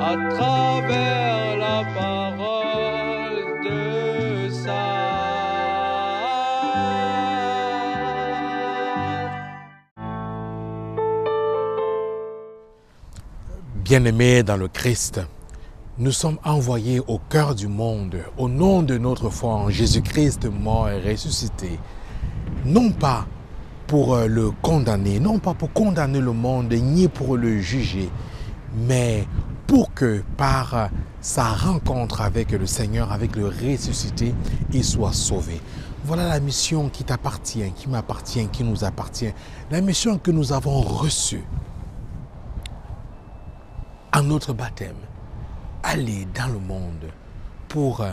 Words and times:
à 0.00 0.14
travers 0.36 1.56
la 1.56 1.84
parole 1.94 2.59
Bien-aimés 13.90 14.44
dans 14.44 14.56
le 14.56 14.68
Christ, 14.68 15.20
nous 15.98 16.12
sommes 16.12 16.38
envoyés 16.44 17.00
au 17.08 17.18
cœur 17.18 17.56
du 17.56 17.66
monde 17.66 18.18
au 18.38 18.48
nom 18.48 18.84
de 18.84 18.96
notre 18.96 19.30
foi 19.30 19.52
en 19.52 19.68
Jésus-Christ 19.68 20.44
mort 20.46 20.88
et 20.90 21.00
ressuscité, 21.00 21.76
non 22.64 22.92
pas 22.92 23.26
pour 23.88 24.14
euh, 24.14 24.28
le 24.28 24.52
condamner, 24.62 25.18
non 25.18 25.40
pas 25.40 25.54
pour 25.54 25.72
condamner 25.72 26.20
le 26.20 26.30
monde 26.30 26.72
ni 26.72 27.08
pour 27.08 27.36
le 27.36 27.58
juger, 27.58 28.08
mais 28.76 29.26
pour 29.66 29.92
que 29.92 30.22
par 30.36 30.90
sa 31.20 31.48
rencontre 31.48 32.20
avec 32.20 32.52
le 32.52 32.66
Seigneur, 32.66 33.10
avec 33.10 33.34
le 33.34 33.46
ressuscité, 33.46 34.36
il 34.72 34.84
soit 34.84 35.12
sauvé. 35.12 35.60
Voilà 36.04 36.28
la 36.28 36.38
mission 36.38 36.90
qui 36.90 37.02
t'appartient, 37.02 37.72
qui 37.74 37.88
m'appartient, 37.88 38.46
qui 38.52 38.62
nous 38.62 38.84
appartient, 38.84 39.32
la 39.72 39.80
mission 39.80 40.16
que 40.16 40.30
nous 40.30 40.52
avons 40.52 40.80
reçue 40.80 41.42
à 44.12 44.22
notre 44.22 44.52
baptême, 44.52 44.96
aller 45.82 46.26
dans 46.34 46.48
le 46.52 46.58
monde 46.58 47.10
pour 47.68 48.00
euh, 48.00 48.12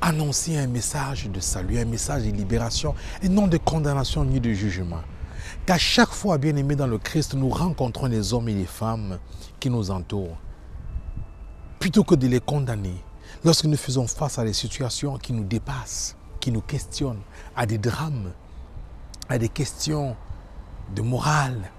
annoncer 0.00 0.56
un 0.56 0.66
message 0.66 1.28
de 1.28 1.40
salut, 1.40 1.78
un 1.78 1.84
message 1.84 2.24
de 2.24 2.30
libération 2.30 2.94
et 3.22 3.28
non 3.28 3.46
de 3.46 3.58
condamnation 3.58 4.24
ni 4.24 4.40
de 4.40 4.52
jugement. 4.52 5.02
Qu'à 5.66 5.78
chaque 5.78 6.10
fois, 6.10 6.38
bien 6.38 6.56
aimés 6.56 6.76
dans 6.76 6.86
le 6.86 6.98
Christ, 6.98 7.34
nous 7.34 7.50
rencontrons 7.50 8.06
les 8.06 8.32
hommes 8.32 8.48
et 8.48 8.54
les 8.54 8.66
femmes 8.66 9.18
qui 9.60 9.70
nous 9.70 9.90
entourent. 9.90 10.38
Plutôt 11.78 12.04
que 12.04 12.14
de 12.14 12.26
les 12.26 12.40
condamner, 12.40 13.04
lorsque 13.44 13.66
nous 13.66 13.76
faisons 13.76 14.06
face 14.06 14.38
à 14.38 14.44
des 14.44 14.52
situations 14.52 15.18
qui 15.18 15.32
nous 15.32 15.44
dépassent, 15.44 16.16
qui 16.40 16.50
nous 16.50 16.60
questionnent, 16.60 17.22
à 17.54 17.66
des 17.66 17.78
drames, 17.78 18.32
à 19.28 19.38
des 19.38 19.48
questions 19.48 20.16
de 20.94 21.02
morale, 21.02 21.70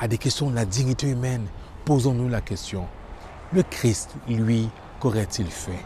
à 0.00 0.08
des 0.08 0.18
questions 0.18 0.50
de 0.50 0.54
la 0.54 0.64
dignité 0.64 1.08
humaine, 1.08 1.46
posons-nous 1.84 2.28
la 2.28 2.40
question, 2.40 2.86
le 3.52 3.62
Christ, 3.62 4.14
lui, 4.28 4.68
qu'aurait-il 5.00 5.46
fait? 5.46 5.84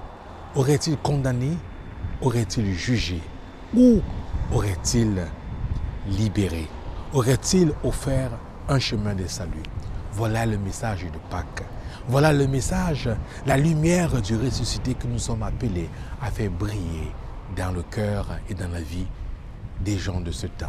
Aurait-il 0.55 0.97
condamné? 0.99 1.57
Aurait-il 2.21 2.73
jugé? 2.75 3.21
Ou 3.75 4.01
aurait-il 4.53 5.23
libéré? 6.09 6.69
Aurait-il 7.13 7.73
offert 7.83 8.31
un 8.69 8.79
chemin 8.79 9.15
de 9.15 9.27
salut? 9.27 9.63
Voilà 10.13 10.47
le 10.47 10.59
message 10.59 11.05
de 11.05 11.19
Pâques. 11.31 11.65
Voilà 12.07 12.33
le 12.33 12.47
message, 12.47 13.09
la 13.47 13.57
lumière 13.57 14.21
du 14.21 14.37
ressuscité 14.37 14.95
que 14.95 15.07
nous 15.07 15.19
sommes 15.19 15.43
appelés 15.43 15.89
à 16.21 16.31
faire 16.31 16.51
briller 16.51 17.11
dans 17.57 17.73
le 17.73 17.83
cœur 17.83 18.27
et 18.49 18.55
dans 18.55 18.69
la 18.69 18.81
vie 18.81 19.07
des 19.81 19.97
gens 19.97 20.21
de 20.21 20.31
ce 20.31 20.47
temps. 20.47 20.67